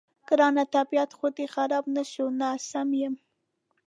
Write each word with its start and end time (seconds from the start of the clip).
ګرانه، 0.27 0.63
طبیعت 0.75 1.11
خو 1.17 1.27
دې 1.37 1.45
خراب 1.53 1.85
نه 1.95 2.03
شو؟ 2.11 2.25
نه، 2.39 2.49
سم 2.69 2.89
یم. 3.01 3.15